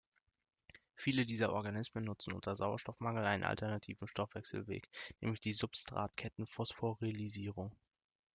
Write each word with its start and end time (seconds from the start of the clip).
Viele 0.95 1.27
dieser 1.27 1.53
Organismen 1.53 2.05
nutzen 2.05 2.33
unter 2.33 2.55
Sauerstoffmangel 2.55 3.23
einen 3.23 3.43
alternativen 3.43 4.07
Stoffwechselweg, 4.07 4.89
nämlich 5.19 5.41
die 5.41 5.53
Substratkettenphosphorylierung. 5.53 7.75